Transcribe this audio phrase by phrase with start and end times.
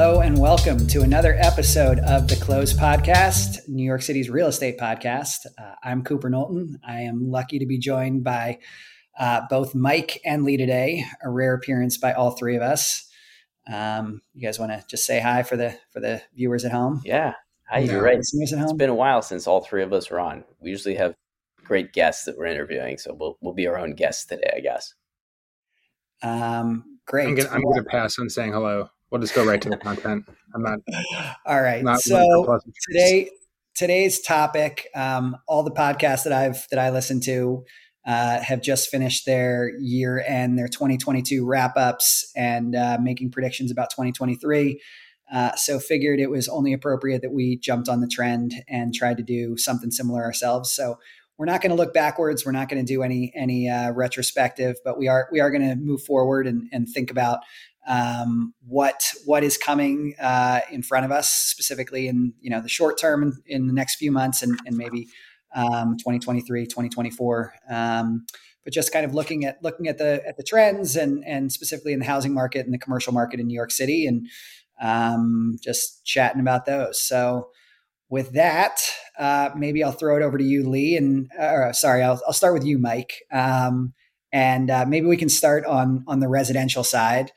[0.00, 4.78] Hello and welcome to another episode of the Close Podcast, New York City's real estate
[4.78, 5.38] podcast.
[5.60, 6.78] Uh, I'm Cooper Knowlton.
[6.86, 8.60] I am lucky to be joined by
[9.18, 13.10] uh, both Mike and Lee today, a rare appearance by all three of us.
[13.68, 17.02] Um, you guys want to just say hi for the for the viewers at home?
[17.04, 17.34] Yeah,
[17.68, 17.80] hi.
[17.80, 18.18] You're right.
[18.18, 20.44] It's been a while since all three of us were on.
[20.60, 21.16] We usually have
[21.64, 24.94] great guests that we're interviewing, so we'll we'll be our own guests today, I guess.
[26.22, 27.26] Um, great.
[27.26, 28.90] I'm gonna, I'm gonna pass on saying hello.
[29.10, 30.28] We'll just go right to the content.
[30.54, 30.80] I'm not.
[31.46, 31.82] All right.
[31.82, 33.30] Not so today,
[33.74, 37.64] today's topic, um, all the podcasts that I've that I listen to
[38.06, 43.70] uh, have just finished their year end, their 2022 wrap ups, and uh, making predictions
[43.70, 44.80] about 2023.
[45.32, 49.18] Uh, so figured it was only appropriate that we jumped on the trend and tried
[49.18, 50.72] to do something similar ourselves.
[50.72, 50.98] So
[51.36, 52.44] we're not going to look backwards.
[52.44, 55.68] We're not going to do any any uh, retrospective, but we are we are going
[55.68, 57.40] to move forward and, and think about
[57.86, 62.68] um, what what is coming uh, in front of us, specifically in you know the
[62.68, 65.08] short term in, in the next few months, and, and maybe
[65.54, 67.54] um, 2023, 2024.
[67.70, 68.26] Um,
[68.64, 71.92] but just kind of looking at looking at the at the trends and and specifically
[71.92, 74.26] in the housing market and the commercial market in New York City, and
[74.82, 77.00] um, just chatting about those.
[77.00, 77.48] So
[78.10, 78.80] with that,
[79.18, 82.54] uh, maybe I'll throw it over to you, Lee, and uh, sorry, I'll, I'll start
[82.54, 83.92] with you, Mike, um,
[84.32, 87.32] and uh, maybe we can start on on the residential side.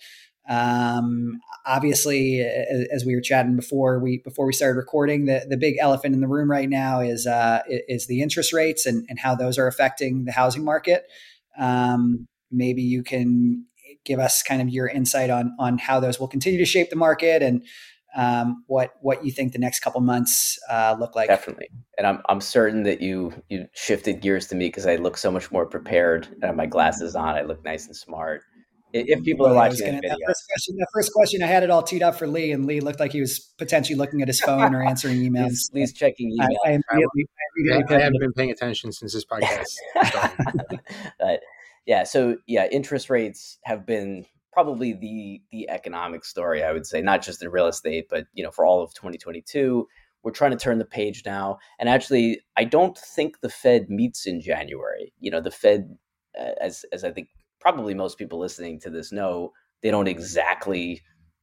[0.50, 5.76] Um, obviously, as we were chatting before we before we started recording, the the big
[5.80, 9.36] elephant in the room right now is uh, is the interest rates and and how
[9.36, 11.06] those are affecting the housing market.
[11.60, 13.66] Um, maybe you can
[14.04, 16.96] give us kind of your insight on on how those will continue to shape the
[16.96, 17.64] market and
[18.16, 21.30] um, what what you think the next couple months uh, look like.
[21.30, 25.18] Definitely, and I'm I'm certain that you you shifted gears to me because I look
[25.18, 26.28] so much more prepared.
[26.44, 27.36] I have my glasses on.
[27.36, 28.44] I look nice and smart.
[28.94, 31.84] If people are watching gonna, that, first question, that first question, I had it all
[31.84, 34.76] teed up for Lee, and Lee looked like he was potentially looking at his phone
[34.76, 35.48] or answering emails.
[35.48, 36.58] Lee's, Lee's checking email.
[36.66, 37.00] I, I,
[37.54, 39.78] immediately, I, I, I haven't been paying attention since this podcast.
[41.20, 41.42] but
[41.86, 47.02] yeah, so yeah, interest rates have been probably the the economic story I would say,
[47.02, 49.88] not just in real estate, but you know, for all of 2022.
[50.24, 54.28] We're trying to turn the page now, and actually, I don't think the Fed meets
[54.28, 55.12] in January.
[55.20, 55.98] You know, the Fed,
[56.40, 57.30] uh, as as I think
[57.62, 61.02] probably most people listening to this know, they don't exactly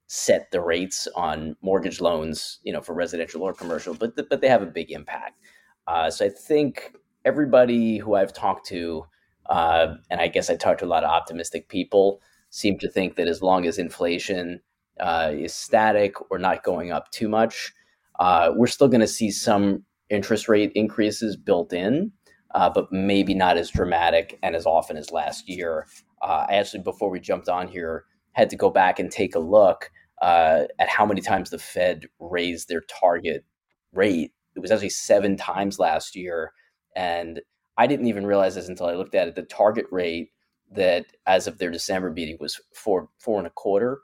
[0.08, 4.40] set the rates on mortgage loans, you know, for residential or commercial, but th- but
[4.40, 5.40] they have a big impact.
[5.86, 9.04] Uh, so I think everybody who I've talked to,
[9.46, 13.16] uh, and I guess I talked to a lot of optimistic people, seem to think
[13.16, 14.60] that as long as inflation
[15.00, 17.72] uh, is static or not going up too much,
[18.18, 22.10] uh, we're still going to see some interest rate increases built in,
[22.54, 25.86] uh, but maybe not as dramatic and as often as last year.
[26.22, 29.40] Uh, I actually, before we jumped on here, had to go back and take a
[29.40, 29.90] look
[30.22, 33.44] uh, at how many times the Fed raised their target
[33.92, 34.32] rate.
[34.56, 36.52] It was actually seven times last year.
[36.96, 37.40] And
[37.76, 39.36] I didn't even realize this until I looked at it.
[39.36, 40.30] The target rate
[40.72, 44.00] that as of their December meeting was four four and a quarter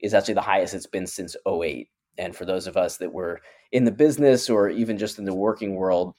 [0.00, 1.88] is actually the highest it's been since 08.
[2.18, 3.40] And for those of us that were
[3.72, 6.14] in the business or even just in the working world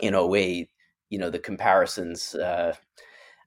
[0.00, 0.68] in 08,
[1.10, 2.74] you know, the comparisons uh,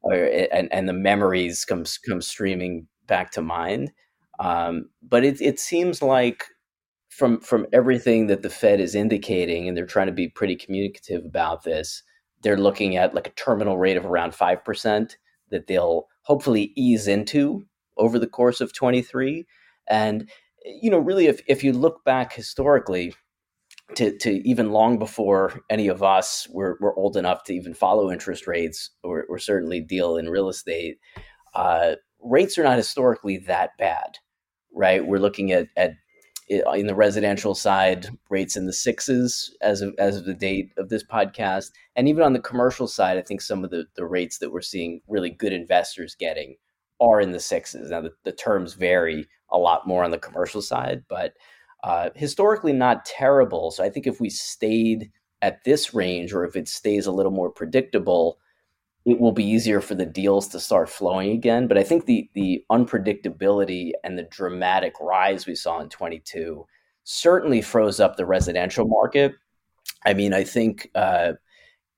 [0.04, 3.92] are, and, and the memories come, come streaming back to mind.
[4.40, 6.46] Um, but it, it seems like
[7.10, 11.26] from from everything that the Fed is indicating, and they're trying to be pretty communicative
[11.26, 12.04] about this,
[12.44, 15.18] they're looking at like a terminal rate of around five percent
[15.50, 17.66] that they'll hopefully ease into
[17.98, 19.46] over the course of 23
[19.90, 20.30] and
[20.66, 23.14] you know really if, if you look back historically
[23.96, 28.12] to, to even long before any of us were, were old enough to even follow
[28.12, 30.98] interest rates or, or certainly deal in real estate
[31.56, 34.18] uh, rates are not historically that bad
[34.74, 35.94] right we're looking at, at
[36.50, 40.90] in the residential side, rates in the sixes as of as of the date of
[40.90, 44.38] this podcast, and even on the commercial side, I think some of the the rates
[44.40, 46.56] that we're seeing really good investors getting
[47.02, 47.92] are in the sixes.
[47.92, 51.34] Now the, the terms vary a lot more on the commercial side, but
[51.88, 53.72] uh, historically not terrible.
[53.72, 55.10] So I think if we stayed
[55.42, 58.40] at this range, or if it stays a little more predictable,
[59.06, 61.66] it will be easier for the deals to start flowing again.
[61.66, 66.68] But I think the the unpredictability and the dramatic rise we saw in 22
[67.06, 69.36] certainly froze up the residential market.
[70.06, 71.34] I mean, I think uh,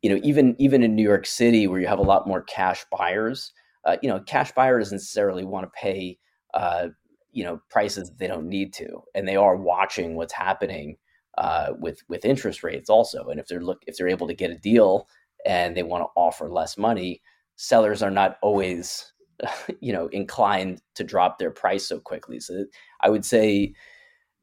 [0.03, 2.86] you know even even in New York City where you have a lot more cash
[2.91, 3.53] buyers,
[3.86, 6.19] uh, you know, cash buyers necessarily want to pay
[6.53, 6.89] uh,
[7.31, 10.98] you know prices they don't need to, and they are watching what's happening
[11.38, 13.30] uh, with with interest rates also.
[13.30, 15.08] And if they're look if they're able to get a deal
[15.46, 17.22] and they want to offer less money,
[17.56, 19.14] sellers are not always,
[19.80, 22.40] you know, inclined to drop their price so quickly.
[22.40, 22.66] So
[23.02, 23.74] I would say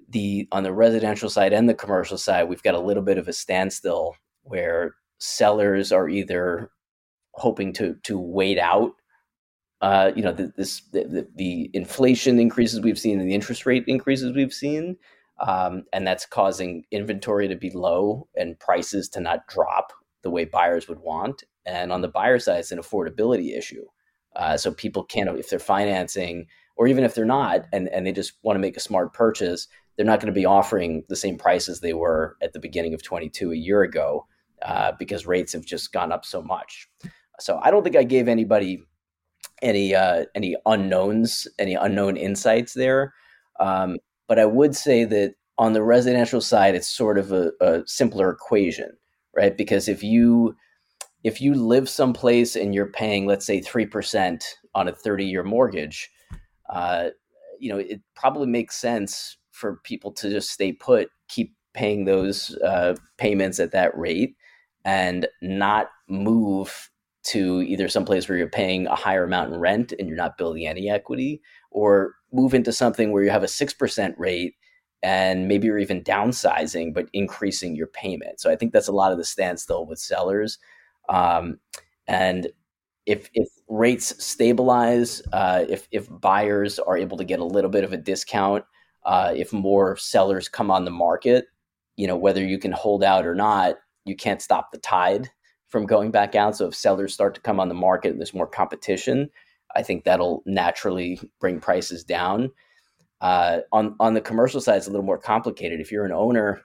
[0.08, 3.28] the on the residential side and the commercial side, we've got a little bit of
[3.28, 6.70] a standstill where sellers are either
[7.32, 8.92] hoping to to wait out
[9.86, 13.84] uh, you know, the, this the, the, inflation increases we've seen and the interest rate
[13.86, 14.96] increases we've seen,
[15.46, 19.92] um, and that's causing inventory to be low and prices to not drop
[20.22, 21.44] the way buyers would want.
[21.66, 23.84] And on the buyer side, it's an affordability issue.
[24.34, 28.12] Uh, so people can't, if they're financing, or even if they're not, and, and they
[28.12, 31.38] just want to make a smart purchase, they're not going to be offering the same
[31.38, 34.26] prices they were at the beginning of 22 a year ago
[34.62, 36.88] uh, because rates have just gone up so much.
[37.38, 38.82] So I don't think I gave anybody
[39.62, 43.14] any uh, any unknowns, any unknown insights there.
[43.60, 43.98] Um,
[44.28, 48.30] but I would say that on the residential side, it's sort of a, a simpler
[48.30, 48.90] equation,
[49.34, 49.56] right?
[49.56, 50.54] Because if you
[51.24, 54.44] if you live someplace and you're paying, let's say, three percent
[54.74, 56.10] on a thirty-year mortgage,
[56.68, 57.08] uh,
[57.58, 62.56] you know, it probably makes sense for people to just stay put, keep paying those
[62.64, 64.36] uh, payments at that rate,
[64.84, 66.90] and not move
[67.26, 70.66] to either someplace where you're paying a higher amount in rent and you're not building
[70.66, 74.54] any equity, or move into something where you have a 6% rate
[75.02, 78.40] and maybe you're even downsizing but increasing your payment.
[78.40, 80.58] So I think that's a lot of the standstill with sellers.
[81.08, 81.58] Um,
[82.08, 82.48] and
[83.06, 87.84] if if rates stabilize, uh, if if buyers are able to get a little bit
[87.84, 88.64] of a discount,
[89.04, 91.46] uh, if more sellers come on the market,
[91.96, 95.30] you know whether you can hold out or not, you can't stop the tide
[95.68, 96.56] from going back out.
[96.56, 99.30] So if sellers start to come on the market and there's more competition,
[99.74, 102.50] I think that'll naturally bring prices down.
[103.20, 105.80] Uh, on on the commercial side, it's a little more complicated.
[105.80, 106.62] If you're an owner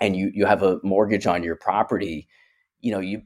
[0.00, 2.28] and you you have a mortgage on your property,
[2.80, 3.22] you know you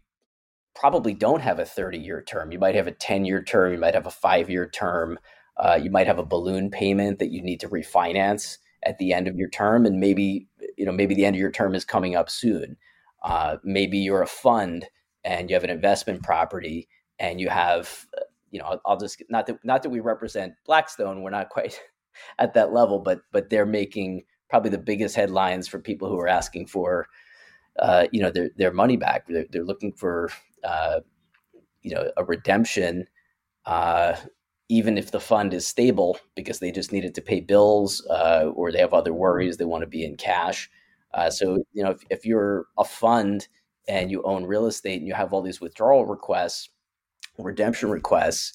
[0.75, 2.53] probably don't have a 30 year term.
[2.53, 3.73] You might have a 10 year term.
[3.73, 5.19] You might have a five year term.
[5.57, 9.29] Uh, you might have a balloon payment that you need to refinance at the end
[9.29, 12.15] of your term, and maybe you know maybe the end of your term is coming
[12.15, 12.77] up soon.
[13.23, 14.87] Uh, maybe you're a fund
[15.25, 16.89] and you have an investment property
[17.19, 18.07] and you have
[18.51, 21.81] you know I'll, just not that not that we represent Blackstone we're not quite
[22.39, 26.29] at that level but but they're making probably the biggest headlines for people who are
[26.29, 27.07] asking for
[27.79, 29.27] uh, you know their their money back.
[29.27, 30.31] They're, they're looking for
[30.65, 31.01] uh,
[31.83, 33.07] you know a redemption
[33.67, 34.17] uh,
[34.69, 38.71] even if the fund is stable because they just needed to pay bills uh, or
[38.71, 40.71] they have other worries they want to be in cash.
[41.15, 43.49] Uh, so you know if, if you're a fund
[43.91, 46.71] and you own real estate and you have all these withdrawal requests,
[47.39, 48.53] redemption requests,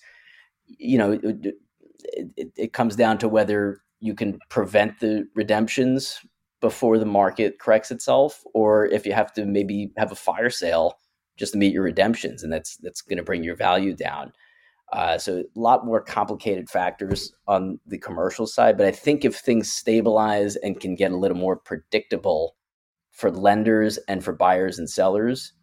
[0.66, 1.56] you know, it,
[2.38, 6.20] it, it comes down to whether you can prevent the redemptions
[6.62, 10.98] before the market corrects itself, or if you have to maybe have a fire sale
[11.38, 14.32] just to meet your redemptions, and that's that's going to bring your value down.
[14.94, 19.36] Uh, so a lot more complicated factors on the commercial side, but I think if
[19.36, 22.56] things stabilize and can get a little more predictable
[23.16, 25.54] for lenders and for buyers and sellers,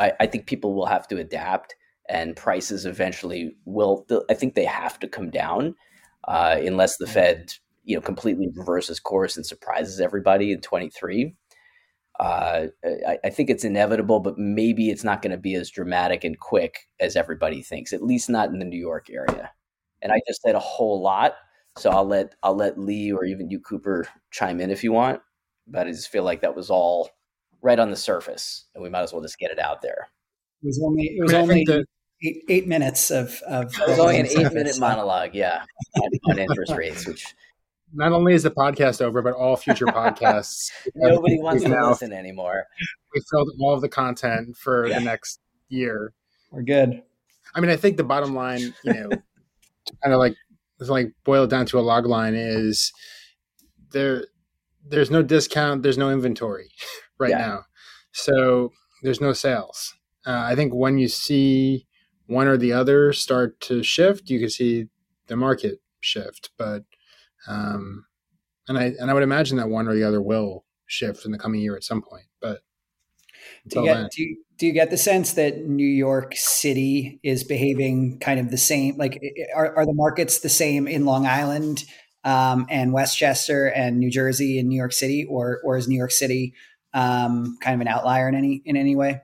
[0.00, 1.76] I, I think people will have to adapt
[2.08, 5.76] and prices eventually will, I think they have to come down
[6.26, 7.52] uh, unless the Fed,
[7.84, 11.36] you know, completely reverses course and surprises everybody in 23.
[12.18, 12.66] Uh,
[13.06, 16.38] I, I, think it's inevitable, but maybe it's not going to be as dramatic and
[16.38, 17.94] quick as everybody thinks.
[17.94, 19.50] At least not in the New York area.
[20.02, 21.36] And I just said a whole lot,
[21.78, 25.22] so I'll let I'll let Lee or even you, Cooper, chime in if you want
[25.70, 27.10] but I just feel like that was all
[27.62, 30.08] right on the surface, and we might as well just get it out there.
[30.62, 31.84] It was only it was only the,
[32.22, 33.72] eight, eight minutes of of.
[33.78, 35.62] It was only an eight minute monologue, yeah,
[35.96, 37.34] on, on interest rates, which.
[37.92, 40.70] Not only is the podcast over, but all future podcasts.
[40.94, 42.66] Nobody wants to now, listen anymore.
[43.12, 45.00] We filled all of the content for yeah.
[45.00, 46.12] the next year.
[46.52, 47.02] We're good.
[47.52, 49.08] I mean, I think the bottom line, you know,
[50.04, 50.36] kind of like
[50.78, 52.92] like boil it down to a log line is
[53.92, 54.26] there
[54.86, 56.70] there's no discount, there's no inventory
[57.18, 57.38] right yeah.
[57.38, 57.64] now.
[58.12, 58.72] So
[59.02, 59.94] there's no sales.
[60.26, 61.86] Uh, I think when you see
[62.26, 64.86] one or the other start to shift, you can see
[65.26, 66.50] the market shift.
[66.58, 66.84] But
[67.48, 68.04] um,
[68.68, 71.38] and I and I would imagine that one or the other will shift in the
[71.38, 72.26] coming year at some point.
[72.40, 72.60] But
[73.66, 77.44] do you, get, do, you, do you get the sense that New York City is
[77.44, 78.96] behaving kind of the same?
[78.96, 79.20] Like,
[79.54, 81.84] are, are the markets the same in Long Island
[82.24, 86.10] um, and Westchester and New Jersey and New York City, or or is New York
[86.10, 86.54] City
[86.92, 89.22] um, kind of an outlier in any in any way?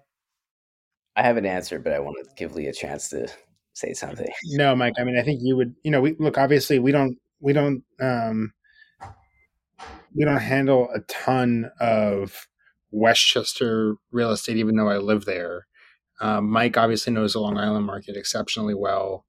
[1.17, 3.29] I have an answer, but I want to give Lee a chance to
[3.73, 4.29] say something.
[4.45, 4.95] No, Mike.
[4.99, 5.75] I mean, I think you would.
[5.83, 6.39] You know, we look.
[6.39, 7.19] Obviously, we don't.
[7.41, 7.83] We don't.
[8.01, 8.53] Um,
[10.15, 12.49] we don't handle a ton of
[12.91, 15.67] Westchester real estate, even though I live there.
[16.21, 19.27] Um, Mike obviously knows the Long Island market exceptionally well,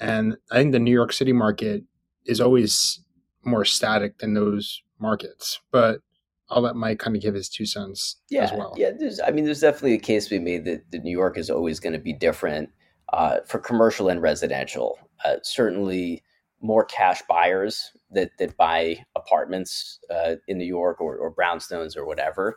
[0.00, 1.84] and I think the New York City market
[2.24, 3.01] is always
[3.44, 5.60] more static than those markets.
[5.70, 6.00] But
[6.48, 8.74] I'll let Mike kind of give his two cents yeah, as well.
[8.76, 11.38] Yeah, there's, I mean, there's definitely a case to be made that, that New York
[11.38, 12.70] is always going to be different
[13.12, 14.98] uh, for commercial and residential.
[15.24, 16.22] Uh, certainly,
[16.60, 22.06] more cash buyers that that buy apartments uh, in New York or, or brownstones or
[22.06, 22.56] whatever,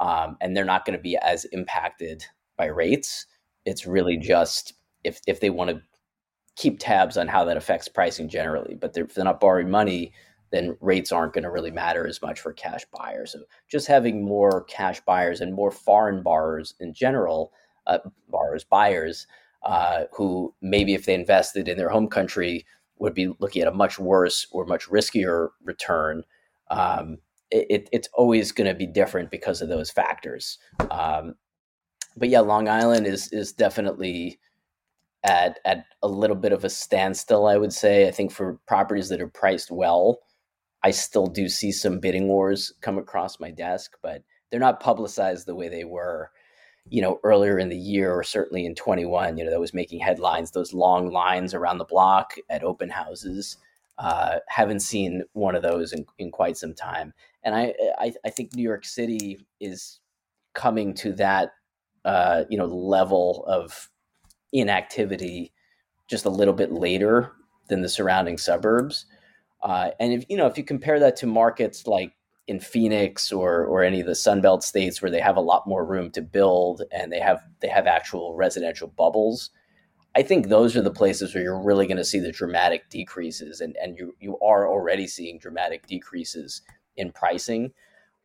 [0.00, 2.24] um, and they're not going to be as impacted
[2.58, 3.26] by rates.
[3.64, 4.74] It's really just
[5.04, 5.80] if if they want to
[6.56, 8.74] keep tabs on how that affects pricing generally.
[8.74, 10.12] But they're, if they're not borrowing money,
[10.50, 13.32] then rates aren't going to really matter as much for cash buyers.
[13.32, 17.52] So just having more cash buyers and more foreign borrowers in general,
[17.86, 17.98] uh,
[18.28, 19.26] borrowers, buyers,
[19.64, 22.64] uh, who maybe if they invested in their home country
[22.98, 26.22] would be looking at a much worse or much riskier return.
[26.70, 27.18] Um,
[27.50, 30.58] it, it's always going to be different because of those factors.
[30.90, 31.34] Um,
[32.16, 34.40] but yeah, Long Island is is definitely
[35.22, 37.46] at at a little bit of a standstill.
[37.46, 38.08] I would say.
[38.08, 40.20] I think for properties that are priced well,
[40.82, 45.46] I still do see some bidding wars come across my desk, but they're not publicized
[45.46, 46.30] the way they were,
[46.88, 49.36] you know, earlier in the year or certainly in 21.
[49.36, 50.50] You know, that was making headlines.
[50.50, 53.58] Those long lines around the block at open houses.
[53.98, 58.28] Uh, haven't seen one of those in, in quite some time, and I, I I
[58.28, 60.00] think New York City is
[60.52, 61.52] coming to that
[62.04, 63.88] uh, you know level of
[64.52, 65.52] inactivity
[66.08, 67.32] just a little bit later
[67.68, 69.06] than the surrounding suburbs.
[69.66, 72.12] Uh, and if you know if you compare that to markets like
[72.46, 75.84] in Phoenix or or any of the Sunbelt states where they have a lot more
[75.84, 79.50] room to build and they have they have actual residential bubbles,
[80.14, 83.60] I think those are the places where you're really going to see the dramatic decreases,
[83.60, 86.62] and and you you are already seeing dramatic decreases
[86.96, 87.72] in pricing.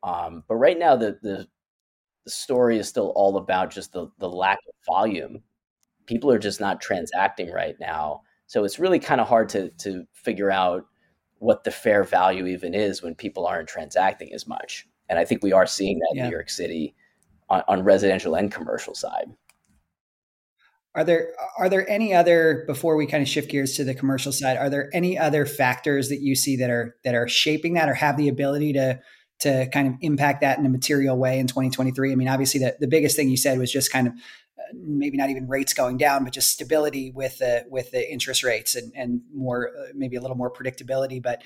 [0.03, 1.48] Um, but right now, the, the
[2.25, 5.41] the story is still all about just the the lack of volume
[6.05, 8.21] people are just not transacting right now.
[8.48, 10.86] So it's really kind of hard to to figure out
[11.41, 14.88] what the fair value even is when people aren't transacting as much.
[15.10, 16.24] And I think we are seeing that yeah.
[16.24, 16.93] in New York City
[17.50, 19.25] on, on residential and commercial side.
[20.93, 24.31] Are there are there any other before we kind of shift gears to the commercial
[24.31, 24.57] side?
[24.57, 27.95] Are there any other factors that you see that are that are shaping that or
[27.95, 29.00] have the ability to
[29.39, 32.12] to kind of impact that in a material way in 2023?
[32.12, 34.13] I mean, obviously the, the biggest thing you said was just kind of
[34.75, 38.75] maybe not even rates going down, but just stability with the with the interest rates
[38.75, 41.21] and and more uh, maybe a little more predictability.
[41.21, 41.43] But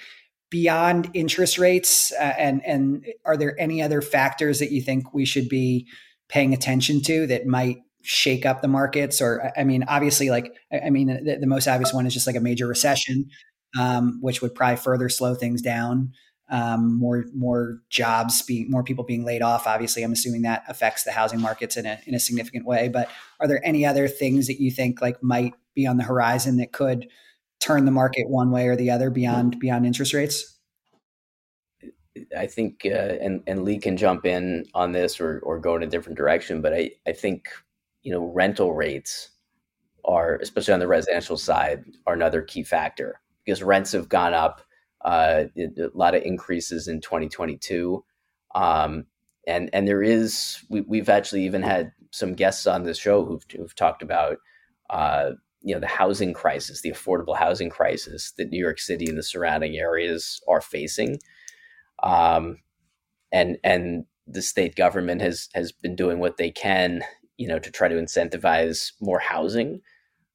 [0.50, 5.26] beyond interest rates, uh, and and are there any other factors that you think we
[5.26, 5.88] should be
[6.30, 9.22] paying attention to that might shake up the markets?
[9.22, 12.36] Or I mean, obviously, like I mean, the, the most obvious one is just like
[12.36, 13.26] a major recession,
[13.80, 16.14] um, which would probably further slow things down
[16.50, 19.68] um, more more jobs being more people being laid off.
[19.68, 22.88] Obviously, I'm assuming that affects the housing markets in a in a significant way.
[22.88, 23.10] But
[23.40, 26.72] are there any other things that you think like might be on the horizon that
[26.72, 27.08] could
[27.60, 30.52] turn the market one way or the other beyond beyond interest rates?
[32.38, 35.84] I think, uh, and and Lee can jump in on this or or go in
[35.84, 36.62] a different direction.
[36.62, 37.50] But I I think
[38.04, 39.30] you know rental rates
[40.06, 44.62] are especially on the residential side are another key factor because rents have gone up
[45.06, 48.04] uh, a lot of increases in 2022.
[48.56, 49.06] Um,
[49.48, 53.46] and and there is we, have actually even had some guests on this show who've,
[53.56, 54.38] who've talked about
[54.90, 55.32] uh,
[55.62, 59.24] you know the housing crisis, the affordable housing crisis that New York City and the
[59.24, 61.20] surrounding areas are facing.
[62.02, 62.58] Um,
[63.32, 67.04] and and the state government has has been doing what they can,
[67.38, 69.82] you know, to try to incentivize more housing.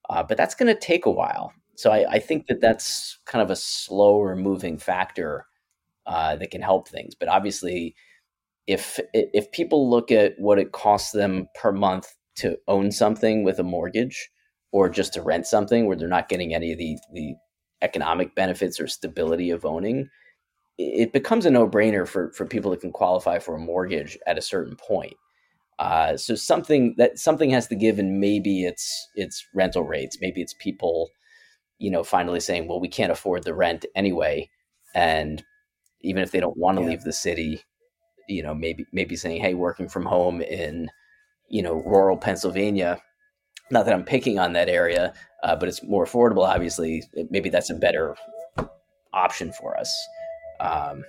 [0.08, 1.52] Uh, but that's going to take a while.
[1.80, 5.46] So I, I, think that that's kind of a slower moving factor
[6.04, 7.14] uh, that can help things.
[7.14, 7.94] But obviously,
[8.66, 13.58] if if people look at what it costs them per month to own something with
[13.58, 14.28] a mortgage,
[14.72, 17.34] or just to rent something where they're not getting any of the the
[17.80, 20.10] economic benefits or stability of owning,
[20.76, 24.36] it becomes a no brainer for for people that can qualify for a mortgage at
[24.36, 25.14] a certain point.
[25.78, 30.42] Uh, so something that something has to give, and maybe it's it's rental rates, maybe
[30.42, 31.08] it's people
[31.80, 34.48] you know, finally saying, well, we can't afford the rent anyway.
[34.94, 35.42] And
[36.02, 36.90] even if they don't want to yeah.
[36.90, 37.64] leave the city,
[38.28, 40.90] you know, maybe, maybe saying, Hey, working from home in,
[41.48, 43.02] you know, rural Pennsylvania,
[43.70, 46.46] not that I'm picking on that area, uh, but it's more affordable.
[46.46, 48.14] Obviously, maybe that's a better
[49.14, 49.90] option for us.
[50.60, 51.04] Um,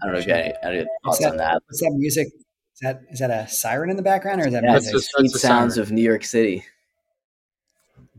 [0.00, 1.62] I don't know if you have any, any thoughts that, on that.
[1.66, 2.28] What's that music?
[2.28, 4.92] Is that is that a siren in the background, or is that yeah, music?
[4.92, 5.88] That's the sounds siren.
[5.88, 6.64] of New York City.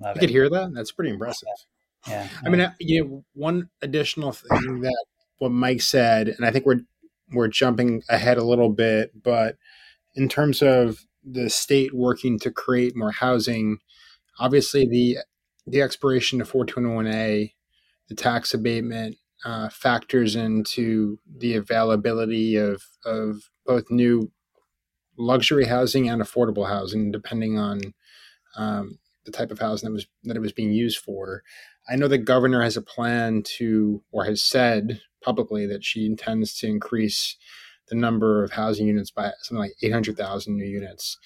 [0.02, 0.22] Love you it.
[0.22, 0.74] could hear that.
[0.74, 1.48] That's pretty impressive.
[2.08, 2.28] Yeah.
[2.44, 5.06] I mean, uh, you know, one additional thing that
[5.38, 6.82] what Mike said, and I think we're
[7.32, 9.58] we're jumping ahead a little bit, but
[10.16, 13.78] in terms of the state working to create more housing,
[14.40, 15.20] obviously the
[15.68, 17.54] the expiration of 421A,
[18.10, 24.32] the tax abatement uh, factors into the availability of of both new
[25.18, 27.94] luxury housing and affordable housing, depending on
[28.56, 31.44] um, the type of housing that was that it was being used for.
[31.90, 36.58] I know the governor has a plan to, or has said publicly that she intends
[36.60, 37.38] to increase
[37.90, 41.18] the number of housing units by something like 800,000 new units.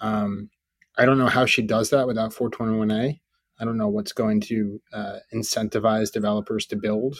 [0.00, 0.50] Um,
[0.96, 3.20] I don't know how she does that without 421A.
[3.58, 7.16] I don't know what's going to uh, incentivize developers to build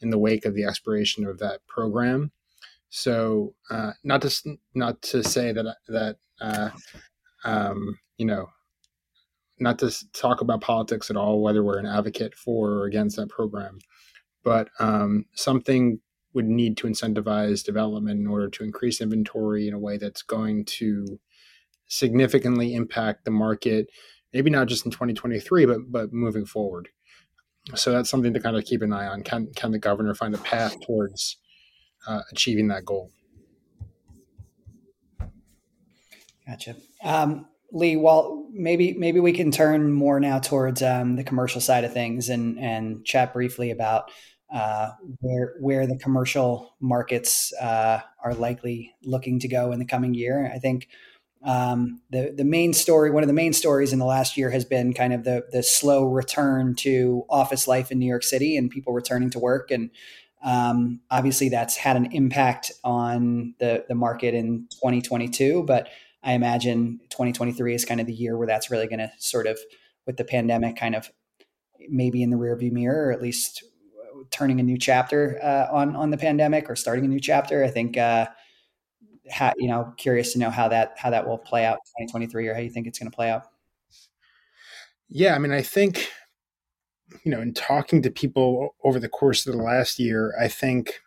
[0.00, 2.32] in the wake of the expiration of that program.
[2.90, 6.70] So, uh, not to not to say that that uh,
[7.44, 8.48] um, you know,
[9.58, 13.28] not to talk about politics at all, whether we're an advocate for or against that
[13.28, 13.78] program,
[14.42, 16.00] but um, something
[16.32, 20.64] would need to incentivize development in order to increase inventory in a way that's going
[20.64, 21.20] to
[21.86, 23.86] significantly impact the market,
[24.32, 26.88] maybe not just in 2023, but but moving forward.
[27.74, 29.22] So that's something to kind of keep an eye on.
[29.22, 31.38] Can can the governor find a path towards
[32.06, 33.10] uh, achieving that goal?
[36.46, 36.76] Gotcha.
[37.02, 41.84] Um, Lee, well, maybe maybe we can turn more now towards um, the commercial side
[41.84, 44.10] of things and and chat briefly about
[44.52, 44.90] uh,
[45.20, 50.50] where where the commercial markets uh, are likely looking to go in the coming year.
[50.54, 50.88] I think
[51.44, 54.64] um, the the main story, one of the main stories in the last year, has
[54.64, 58.70] been kind of the the slow return to office life in New York City and
[58.70, 59.90] people returning to work, and
[60.44, 65.64] um, obviously that's had an impact on the the market in 2022.
[65.64, 65.88] But
[66.24, 69.58] I imagine 2023 is kind of the year where that's really going to sort of,
[70.06, 71.10] with the pandemic, kind of
[71.88, 73.62] maybe in the rearview mirror, or at least
[74.30, 77.64] turning a new chapter uh, on on the pandemic or starting a new chapter.
[77.64, 78.26] I think uh,
[79.56, 82.60] you know, curious to know how that how that will play out 2023 or how
[82.60, 83.44] you think it's going to play out.
[85.08, 86.08] Yeah, I mean, I think
[87.24, 91.00] you know, in talking to people over the course of the last year, I think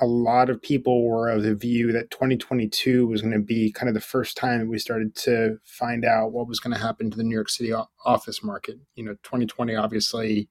[0.00, 3.88] a lot of people were of the view that 2022 was going to be kind
[3.88, 7.10] of the first time that we started to find out what was going to happen
[7.10, 7.72] to the New York City
[8.04, 8.78] office market.
[8.94, 10.48] You know, 2020 obviously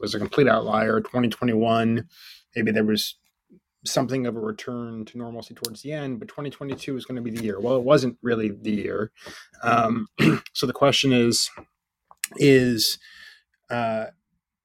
[0.00, 1.00] was a complete outlier.
[1.00, 2.08] 2021,
[2.56, 3.16] maybe there was
[3.84, 7.30] something of a return to normalcy towards the end, but 2022 was going to be
[7.30, 7.60] the year.
[7.60, 9.12] Well, it wasn't really the year.
[9.62, 10.08] Um,
[10.52, 11.50] so the question is,
[12.36, 12.98] is
[13.70, 14.06] uh,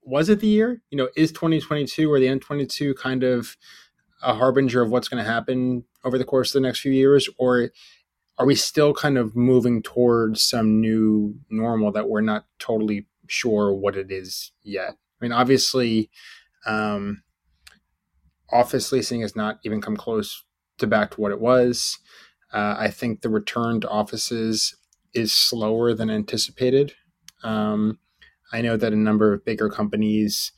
[0.04, 0.82] was it the year?
[0.90, 3.56] You know, is 2022 or the end 22 kind of
[4.24, 7.30] a harbinger of what's going to happen over the course of the next few years,
[7.38, 7.70] or
[8.38, 13.74] are we still kind of moving towards some new normal that we're not totally sure
[13.74, 14.92] what it is yet?
[14.92, 16.10] I mean, obviously,
[16.66, 17.24] um,
[18.52, 20.44] office leasing has not even come close
[20.80, 22.00] to back to what it was.
[22.52, 24.76] Uh, I think the return to offices
[25.14, 26.94] is slower than anticipated.
[27.44, 28.00] Um,
[28.52, 30.52] I know that a number of bigger companies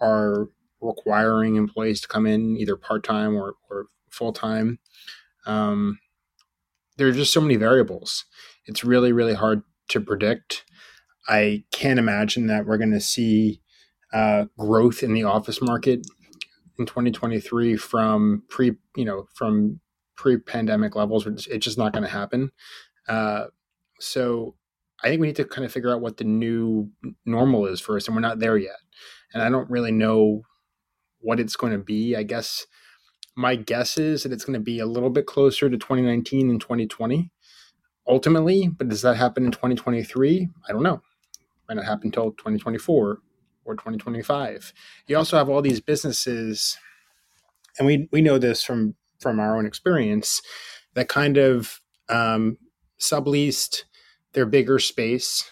[0.00, 0.48] are
[0.80, 4.78] requiring employees to come in either part time or, or full time.
[5.46, 5.98] Um,
[6.96, 8.24] there are just so many variables.
[8.66, 10.64] It's really, really hard to predict.
[11.28, 13.60] I can't imagine that we're going to see
[14.12, 16.06] uh, growth in the office market
[16.78, 19.80] in 2023 from pre, you know, from
[20.16, 21.26] pre-pandemic levels.
[21.26, 22.50] It's just not going to happen.
[23.08, 23.46] Uh,
[24.00, 24.56] so
[25.02, 26.90] I think we need to kind of figure out what the new
[27.24, 28.76] normal is first, and we're not there yet.
[29.32, 30.42] And I don't really know
[31.20, 32.16] what it's going to be.
[32.16, 32.66] I guess
[33.36, 36.60] my guess is that it's going to be a little bit closer to 2019 and
[36.60, 37.30] 2020
[38.06, 38.68] ultimately.
[38.68, 40.48] But does that happen in 2023?
[40.68, 41.02] I don't know.
[41.68, 43.18] Might not happen until 2024
[43.64, 44.72] or 2025.
[45.06, 46.78] You also have all these businesses,
[47.78, 50.40] and we we know this from from our own experience,
[50.94, 52.58] that kind of um,
[53.00, 53.82] subleased
[54.32, 55.50] their bigger space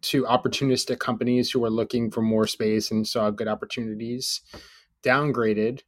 [0.00, 4.40] to opportunistic companies who are looking for more space and saw good opportunities,
[5.04, 5.80] downgraded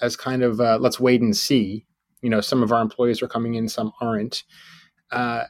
[0.00, 1.86] as kind of uh, let's wait and see.
[2.22, 4.44] You know, some of our employees are coming in, some aren't.
[5.10, 5.44] Uh,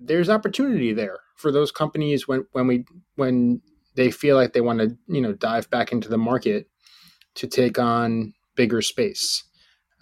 [0.00, 2.84] there's opportunity there for those companies when when we
[3.16, 3.60] when
[3.94, 6.68] they feel like they want to you know dive back into the market
[7.34, 9.44] to take on bigger space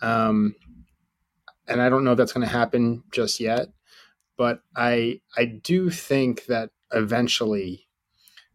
[0.03, 0.55] um,
[1.68, 3.68] and i don't know if that's going to happen just yet
[4.37, 7.87] but i i do think that eventually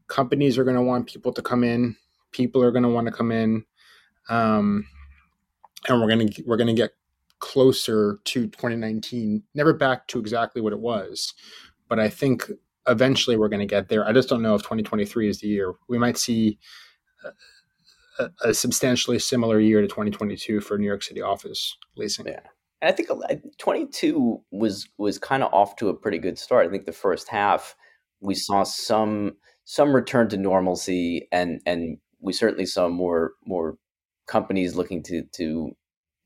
[0.08, 1.96] companies are going to want people to come in
[2.32, 3.66] people are going to want to come in
[4.32, 4.88] um,
[5.88, 6.92] and we're going to we're to get
[7.40, 11.34] closer to 2019 never back to exactly what it was
[11.88, 12.50] but i think
[12.88, 14.08] eventually we're going to get there.
[14.08, 15.74] I just don't know if 2023 is the year.
[15.88, 16.58] We might see
[18.20, 22.28] a, a, substantially similar year to 2022 for New York City office leasing.
[22.28, 22.40] Yeah.
[22.82, 23.10] And I think
[23.60, 26.68] 22 was was kind of off to a pretty good start.
[26.68, 27.76] I think the first half
[28.22, 29.34] we saw some
[29.66, 33.78] some return to normalcy and and we certainly saw more more
[34.28, 35.76] companies looking to to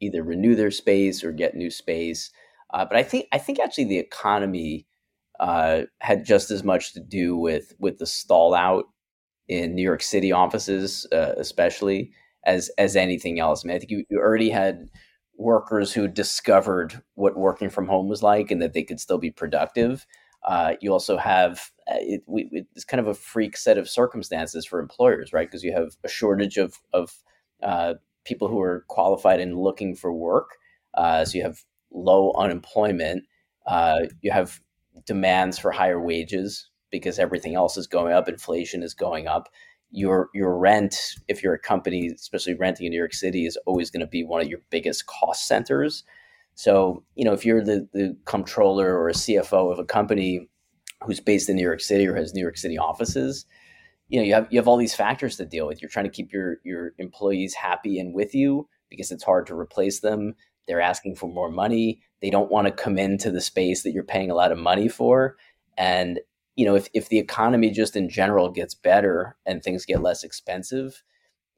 [0.01, 2.31] either renew their space or get new space.
[2.73, 4.87] Uh, but I think I think actually the economy
[5.39, 8.85] uh, had just as much to do with with the stall out
[9.47, 12.11] in New York City offices, uh, especially
[12.45, 13.63] as as anything else.
[13.63, 14.89] I mean, I think you, you already had
[15.37, 19.31] workers who discovered what working from home was like and that they could still be
[19.31, 20.05] productive.
[20.47, 24.65] Uh, you also have uh, it, we, it's kind of a freak set of circumstances
[24.65, 25.47] for employers, right?
[25.47, 27.13] Because you have a shortage of of
[27.63, 30.57] uh, people who are qualified and looking for work.
[30.93, 33.23] Uh, so you have low unemployment.
[33.67, 34.59] Uh, you have
[35.05, 38.29] demands for higher wages because everything else is going up.
[38.29, 39.49] Inflation is going up.
[39.91, 40.95] Your your rent,
[41.27, 44.23] if you're a company, especially renting in New York City, is always going to be
[44.23, 46.03] one of your biggest cost centers.
[46.55, 50.47] So, you know, if you're the, the comptroller or a CFO of a company
[51.03, 53.45] who's based in New York City or has New York City offices,
[54.07, 55.81] you know, you have you have all these factors to deal with.
[55.81, 59.57] You're trying to keep your your employees happy and with you because it's hard to
[59.57, 60.35] replace them.
[60.67, 62.01] They're asking for more money.
[62.21, 64.87] They don't want to come into the space that you're paying a lot of money
[64.87, 65.37] for.
[65.77, 66.19] And,
[66.55, 70.23] you know, if, if the economy just in general gets better and things get less
[70.23, 71.03] expensive,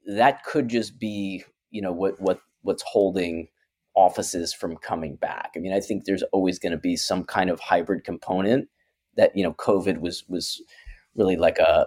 [0.06, 3.48] that could just be, you know, what what what's holding
[3.94, 5.52] offices from coming back.
[5.56, 8.68] I mean, I think there's always going to be some kind of hybrid component
[9.16, 10.62] that, you know, COVID was was
[11.14, 11.86] really like a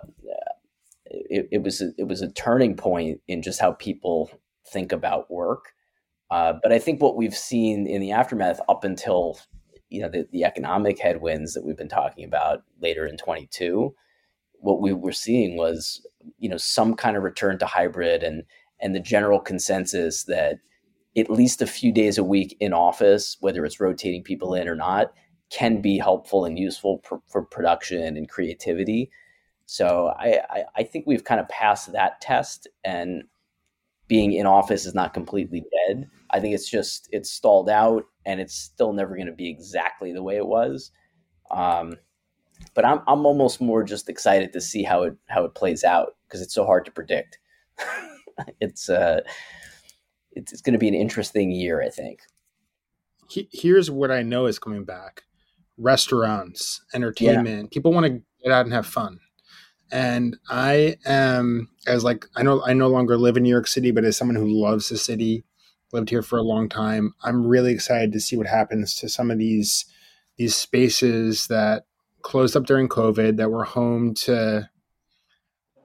[1.30, 4.32] it, it was a, it was a turning point in just how people
[4.72, 5.74] think about work
[6.32, 9.38] uh, but I think what we've seen in the aftermath up until
[9.90, 13.94] you know the, the economic headwinds that we've been talking about later in 22,
[14.54, 16.02] what we were seeing was
[16.40, 18.44] you know some kind of return to hybrid and
[18.80, 20.60] and the general consensus that
[21.18, 24.76] at least a few days a week in office, whether it's rotating people in or
[24.76, 25.12] not,
[25.52, 29.12] can be helpful and useful for, for production and creativity.
[29.72, 33.24] So I, I, I think we've kind of passed that test, and
[34.10, 36.10] being in office is not completely dead.
[36.30, 40.12] I think it's just it's stalled out, and it's still never going to be exactly
[40.12, 40.92] the way it was.
[41.52, 41.96] Um,
[42.74, 46.18] but I'm I'm almost more just excited to see how it how it plays out
[46.28, 47.40] because it's so hard to predict.
[48.60, 49.22] it's uh,
[50.34, 52.20] it's, it's going to be an interesting year, I think.
[53.30, 55.24] Here's what I know is coming back:
[55.78, 57.70] restaurants, entertainment.
[57.72, 57.74] Yeah.
[57.74, 59.22] People want to get out and have fun
[59.92, 63.92] and I am as like I know I no longer live in New York City,
[63.92, 65.44] but as someone who loves the city,
[65.92, 69.30] lived here for a long time, I'm really excited to see what happens to some
[69.30, 69.86] of these
[70.38, 71.84] these spaces that
[72.22, 74.70] closed up during COVID that were home to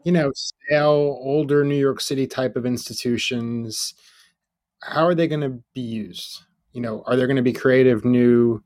[0.05, 3.95] you know stale older New York City type of institutions.
[4.83, 6.43] How are they going to be used?
[6.73, 8.63] You know, are there going to be creative new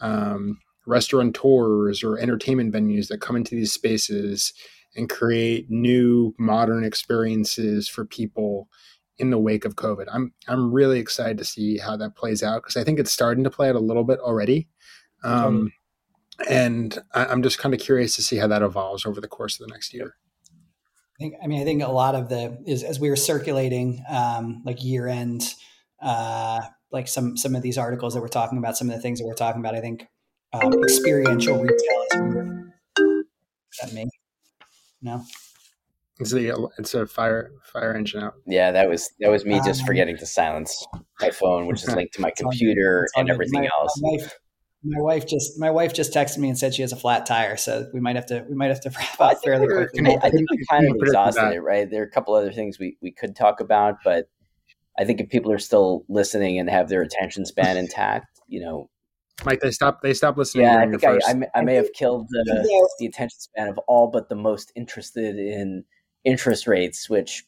[0.00, 4.54] um, restaurateurs or entertainment venues that come into these spaces
[4.96, 8.68] and create new modern experiences for people
[9.18, 10.06] in the wake of COVID.
[10.12, 13.44] I'm I'm really excited to see how that plays out because I think it's starting
[13.44, 14.68] to play out a little bit already.
[15.24, 15.72] Um,
[16.48, 19.58] and I, am just kind of curious to see how that evolves over the course
[19.58, 20.14] of the next year.
[20.52, 21.34] I think.
[21.42, 24.84] I mean, I think a lot of the is as we were circulating um, like
[24.84, 25.54] year end,
[26.00, 26.60] uh,
[26.92, 29.26] like some some of these articles that we're talking about, some of the things that
[29.26, 29.74] we're talking about.
[29.74, 30.06] I think
[30.52, 32.72] um, experiential retail is.
[33.82, 34.08] that me?
[35.02, 35.24] No.
[36.20, 38.34] It's a it's a fire fire engine out.
[38.44, 40.84] Yeah, that was that was me just um, forgetting to silence
[41.20, 44.00] my phone, which is linked to my computer and everything my, else.
[44.02, 44.34] My wife,
[44.82, 47.56] my wife just my wife just texted me and said she has a flat tire,
[47.56, 50.16] so we might have to we might have to wrap up fairly quickly.
[50.20, 51.88] I think we kind of exhausted it, right?
[51.88, 54.28] There are a couple other things we we could talk about, but
[54.98, 58.90] I think if people are still listening and have their attention span intact, you know,
[59.44, 60.02] Mike, they stop.
[60.02, 60.64] They stop listening.
[60.64, 63.78] Yeah, I think I, I, may, I, may have killed the, the attention span of
[63.86, 65.84] all but the most interested in
[66.24, 67.08] interest rates.
[67.08, 67.44] Which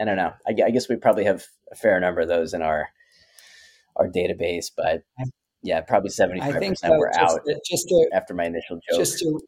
[0.00, 0.32] I don't know.
[0.46, 2.88] I, I, guess we probably have a fair number of those in our
[3.96, 5.02] our database, but
[5.62, 8.98] yeah, probably seventy five percent were just, out just to, after my initial joke.
[8.98, 9.40] Just to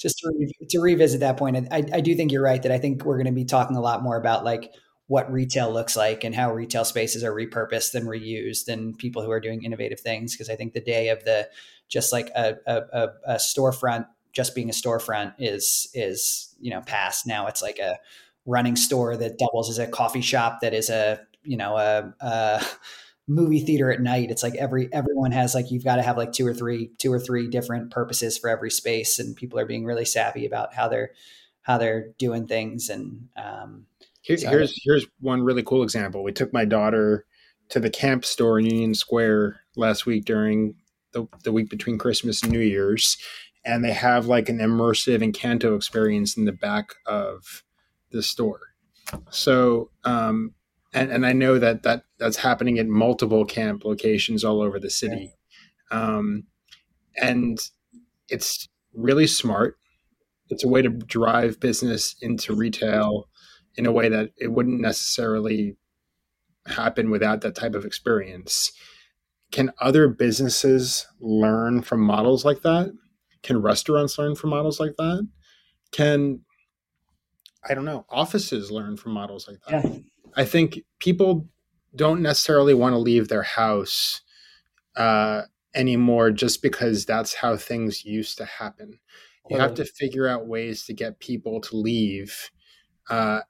[0.00, 2.78] just to, re- to revisit that point, I, I do think you're right that I
[2.78, 4.72] think we're going to be talking a lot more about like
[5.10, 9.30] what retail looks like and how retail spaces are repurposed and reused and people who
[9.32, 10.32] are doing innovative things.
[10.32, 11.48] Because I think the day of the
[11.88, 17.26] just like a, a, a storefront just being a storefront is is you know past.
[17.26, 17.98] Now it's like a
[18.46, 22.64] running store that doubles as a coffee shop that is a you know a, a
[23.26, 26.32] movie theater at night it's like every everyone has like you've got to have like
[26.32, 29.84] two or three two or three different purposes for every space and people are being
[29.84, 31.12] really savvy about how they're
[31.62, 33.86] how they're doing things and um,
[34.22, 36.22] here, here's here's one really cool example.
[36.22, 37.24] We took my daughter
[37.70, 40.74] to the camp store in Union Square last week during
[41.12, 43.16] the, the week between Christmas and New Year's,
[43.64, 47.62] and they have like an immersive Encanto experience in the back of
[48.10, 48.60] the store.
[49.30, 50.54] So, um,
[50.92, 54.90] and, and I know that, that that's happening at multiple camp locations all over the
[54.90, 55.34] city.
[55.90, 56.44] Um,
[57.20, 57.58] and
[58.28, 59.76] it's really smart.
[60.48, 63.28] It's a way to drive business into retail
[63.76, 65.76] in a way that it wouldn't necessarily
[66.66, 68.72] happen without that type of experience.
[69.50, 72.92] Can other businesses learn from models like that?
[73.42, 75.26] Can restaurants learn from models like that?
[75.92, 76.40] Can
[77.68, 79.84] I don't know, offices learn from models like that?
[79.84, 79.98] Yeah.
[80.34, 81.48] I think people
[81.94, 84.22] don't necessarily want to leave their house
[84.96, 85.42] uh,
[85.74, 88.98] anymore just because that's how things used to happen.
[89.48, 92.50] You have to figure out ways to get people to leave
[93.08, 93.40] uh,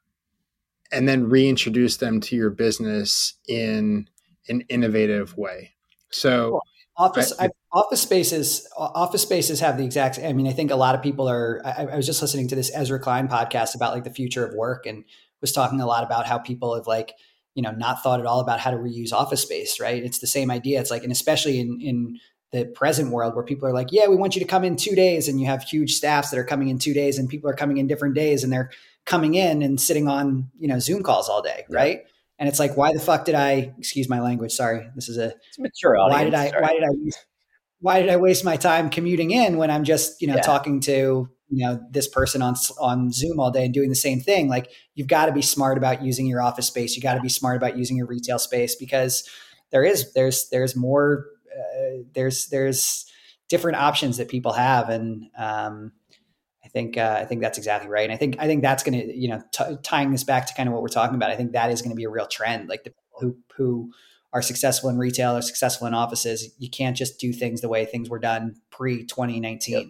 [0.92, 4.08] and then reintroduce them to your business in
[4.48, 5.72] an innovative way.
[6.10, 6.62] So, cool.
[6.96, 10.18] office I, I, office spaces office spaces have the exact.
[10.18, 11.60] I mean, I think a lot of people are.
[11.64, 14.54] I, I was just listening to this Ezra Klein podcast about like the future of
[14.54, 15.04] work and
[15.40, 17.14] was talking a lot about how people have like
[17.54, 19.78] you know not thought at all about how to reuse office space.
[19.80, 20.02] Right?
[20.02, 20.80] It's the same idea.
[20.80, 22.18] It's like, and especially in in
[22.52, 24.96] the present world where people are like, yeah, we want you to come in two
[24.96, 27.54] days, and you have huge staffs that are coming in two days, and people are
[27.54, 28.70] coming in different days, and they're
[29.06, 31.76] coming in and sitting on you know Zoom calls all day, yeah.
[31.76, 32.00] right?
[32.38, 33.74] And it's like, why the fuck did I?
[33.78, 34.52] Excuse my language.
[34.52, 36.18] Sorry, this is a it's mature audience.
[36.18, 36.48] Why did I?
[36.48, 36.62] Sorry.
[36.62, 36.88] Why did I?
[37.82, 40.42] Why did I waste my time commuting in when I'm just you know yeah.
[40.42, 44.20] talking to you know this person on on Zoom all day and doing the same
[44.20, 44.48] thing?
[44.48, 46.96] Like you've got to be smart about using your office space.
[46.96, 49.28] You got to be smart about using your retail space because
[49.70, 53.06] there is there's there's more uh, there's there's
[53.48, 55.92] different options that people have and um,
[56.72, 59.16] think uh, I think that's exactly right, and I think I think that's going to
[59.16, 61.30] you know t- tying this back to kind of what we're talking about.
[61.30, 62.68] I think that is going to be a real trend.
[62.68, 63.92] Like the people who who
[64.32, 67.84] are successful in retail or successful in offices, you can't just do things the way
[67.84, 69.74] things were done pre 2019.
[69.74, 69.84] Yep.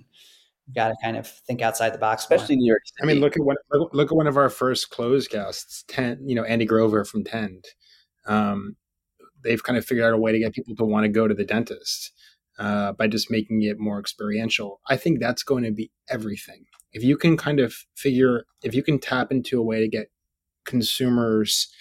[0.67, 2.63] You got to kind of think outside the box, especially more.
[2.63, 2.83] New York.
[2.85, 3.03] City.
[3.03, 6.29] I mean, look at one look at one of our first closed guests, Tend.
[6.29, 7.65] You know, Andy Grover from Tend.
[8.27, 8.77] Um,
[9.43, 11.35] they've kind of figured out a way to get people to want to go to
[11.35, 12.13] the dentist
[12.59, 14.81] uh, by just making it more experiential.
[14.89, 16.67] I think that's going to be everything.
[16.93, 20.11] If you can kind of figure, if you can tap into a way to get
[20.65, 21.73] consumers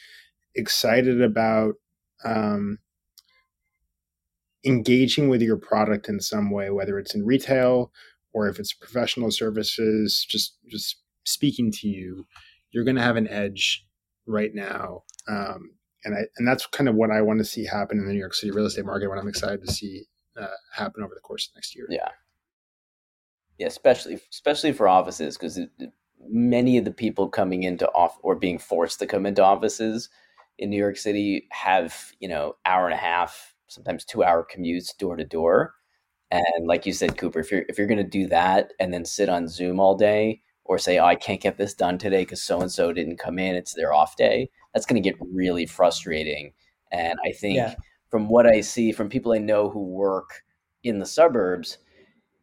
[0.55, 1.75] excited about
[2.23, 2.79] um,
[4.65, 7.91] engaging with your product in some way, whether it's in retail
[8.33, 12.27] or if it's professional services, just just speaking to you,
[12.71, 13.85] you're going to have an edge
[14.25, 15.03] right now.
[15.27, 15.71] Um,
[16.03, 18.19] and I and that's kind of what I want to see happen in the New
[18.19, 19.09] York City real estate market.
[19.09, 20.05] What I'm excited to see
[20.39, 21.87] uh, happen over the course of next year.
[21.89, 22.09] Yeah,
[23.59, 25.59] yeah, especially especially for offices because
[26.27, 30.09] many of the people coming into off or being forced to come into offices
[30.57, 34.97] in New York City have you know hour and a half, sometimes two hour commutes
[34.97, 35.75] door to door.
[36.31, 39.05] And like you said, Cooper, if you're if you're going to do that and then
[39.05, 42.43] sit on Zoom all day, or say, "Oh, I can't get this done today because
[42.43, 45.65] so and so didn't come in; it's their off day," that's going to get really
[45.65, 46.53] frustrating.
[46.91, 47.75] And I think yeah
[48.09, 50.43] from what I see from people I know who work
[50.83, 51.77] in the suburbs,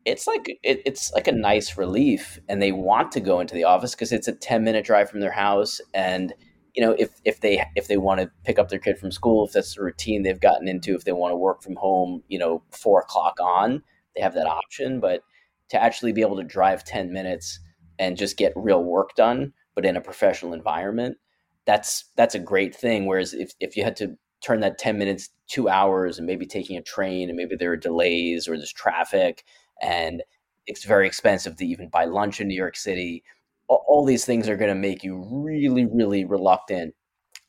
[0.07, 3.65] it's like it, it's like a nice relief, and they want to go into the
[3.65, 6.33] office because it's a ten minute drive from their house, and
[6.75, 9.45] you know if if they if they want to pick up their kid from school,
[9.45, 12.39] if that's the routine they've gotten into, if they want to work from home, you
[12.39, 13.83] know, four o'clock on,
[14.15, 15.01] they have that option.
[15.01, 15.23] But
[15.71, 17.59] to actually be able to drive ten minutes
[17.99, 21.17] and just get real work done, but in a professional environment,
[21.65, 23.07] that's that's a great thing.
[23.07, 26.77] Whereas if if you had to turn that 10 minutes two hours and maybe taking
[26.77, 29.45] a train and maybe there are delays or there's traffic
[29.83, 30.23] and
[30.67, 33.23] it's very expensive to even buy lunch in new york city.
[33.69, 36.95] All, these things are going to make you really really reluctant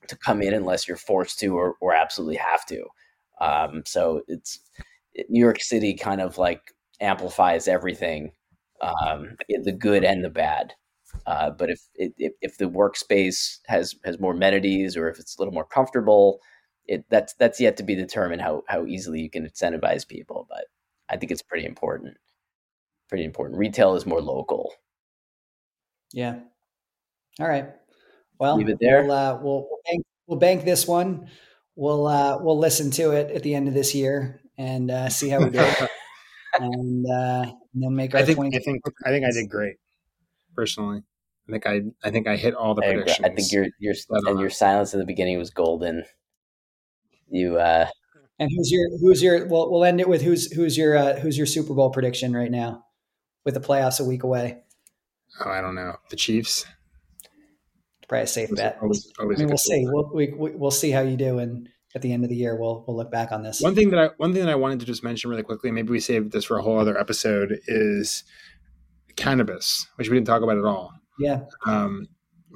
[0.08, 2.86] to come in unless you're forced to or, or absolutely have to.
[3.40, 4.60] Um, so it's
[5.30, 6.62] new york city kind of like
[7.00, 8.32] amplifies everything
[8.82, 10.74] um, the good and the bad.
[11.26, 15.42] Uh, but if, if if the workspace has has more amenities or if it's a
[15.42, 16.40] little more comfortable
[16.88, 20.66] it that's that's yet to be determined how how easily you can incentivize people, but
[21.10, 22.17] I think it's pretty important.
[23.10, 23.58] Pretty important.
[23.60, 24.74] Retail is more local.
[26.13, 26.39] Yeah.
[27.39, 27.70] All right.
[28.39, 29.04] Well, leave it there.
[29.04, 31.30] We'll uh, we'll, we'll, bank, we'll bank this one.
[31.76, 35.30] We'll uh, we'll listen to it at the end of this year and uh, see
[35.30, 35.60] how we do.
[36.60, 38.22] and, uh, and then make our.
[38.22, 39.76] I think I think I think I did great.
[40.56, 41.04] Personally,
[41.48, 43.26] I think I I think I hit all the I predictions.
[43.26, 46.04] I think your your and your silence in the beginning was golden
[47.30, 47.88] you uh
[48.39, 51.38] and who's your who's your well we'll end it with who's who's your uh, who's
[51.38, 52.84] your Super Bowl prediction right now
[53.45, 54.60] with the playoffs a week away.
[55.43, 55.93] Oh, I don't know.
[56.10, 56.65] The Chiefs.
[58.08, 58.78] Probably a safe bet.
[58.82, 59.86] Always, always I mean, we'll see.
[59.86, 62.86] We'll, we, we'll see how you do, and at the end of the year, we'll
[62.88, 63.62] we'll look back on this.
[63.62, 65.91] One thing that I one thing that I wanted to just mention really quickly, maybe
[65.91, 68.23] we save this for a whole other episode, is
[69.17, 70.93] cannabis, which we didn't talk about at all.
[71.19, 71.41] Yeah.
[71.65, 72.08] Um,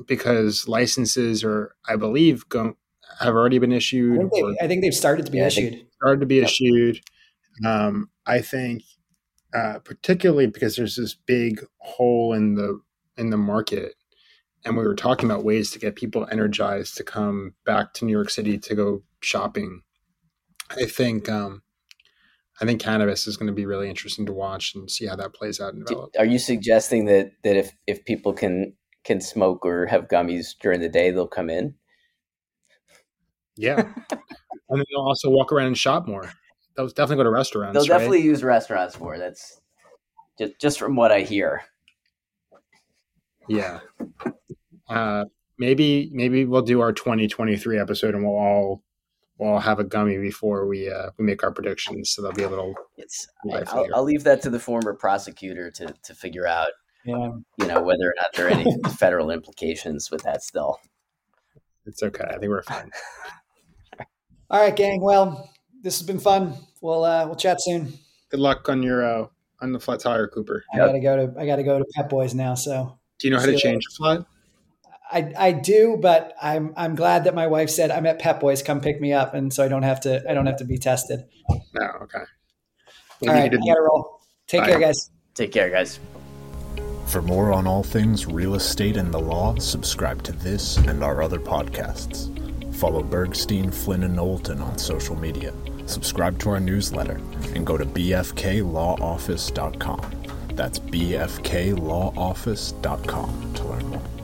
[0.08, 2.76] because licenses are, I believe, go,
[3.20, 4.20] have already been issued.
[4.20, 5.86] I think, they, I think they've started to be yeah, issued.
[5.96, 6.46] Started to be yep.
[6.46, 7.02] issued.
[7.66, 8.84] Um, I think,
[9.56, 12.82] uh, particularly because there's this big hole in the
[13.18, 13.96] in the market,
[14.66, 18.12] and we were talking about ways to get people energized to come back to New
[18.12, 19.84] York City to go shopping.
[20.70, 21.62] I think um,
[22.62, 25.34] I think cannabis is going to be really interesting to watch and see how that
[25.34, 26.16] plays out and develop.
[26.18, 30.80] Are you suggesting that that if if people can can smoke or have gummies during
[30.80, 31.76] the day, they'll come in?
[33.62, 33.78] Yeah,
[34.12, 36.32] and then they'll also walk around and shop more.
[36.76, 37.74] They'll definitely go to restaurants.
[37.74, 38.26] They'll definitely right?
[38.26, 39.18] use restaurants more.
[39.18, 39.62] That's
[40.38, 41.62] just just from what I hear.
[43.48, 43.80] Yeah.
[44.90, 45.26] Uh,
[45.58, 48.84] maybe maybe we'll do our 2023 episode and we'll all
[49.38, 52.44] we'll all have a gummy before we uh, we make our predictions, so there'll be
[52.44, 52.74] a little.
[52.98, 53.28] It's.
[53.68, 56.70] I'll, I'll, leave that to the former prosecutor to to figure out.
[57.06, 57.32] Yeah.
[57.58, 60.44] You know whether or not there are any federal implications with that.
[60.44, 60.80] Still,
[61.86, 62.26] it's okay.
[62.26, 62.92] I think we're fine.
[64.52, 65.00] All right, gang.
[65.00, 65.50] Well,
[65.82, 66.54] this has been fun.
[66.82, 67.94] We'll uh, we'll chat soon.
[68.30, 69.28] Good luck on your uh,
[69.62, 70.66] on the flat tire, Cooper.
[70.74, 72.56] I gotta go to I gotta go to Pep Boys now.
[72.56, 72.98] So.
[73.20, 74.26] Do you know how to change a flat?
[75.10, 78.62] I, I do, but I'm I'm glad that my wife said I'm at Pep Boys.
[78.62, 80.78] Come pick me up, and so I don't have to I don't have to be
[80.78, 81.24] tested.
[81.74, 82.20] No, okay.
[82.20, 84.22] All right, I gotta roll.
[84.48, 84.72] Take Bye.
[84.72, 85.12] care, guys.
[85.34, 86.00] Take care, guys.
[87.06, 91.22] For more on all things real estate and the law, subscribe to this and our
[91.22, 92.31] other podcasts.
[92.82, 95.54] Follow Bergstein, Flynn, and Knowlton on social media.
[95.86, 97.22] Subscribe to our newsletter
[97.54, 100.12] and go to bfklawoffice.com.
[100.56, 104.21] That's bfklawoffice.com to learn more.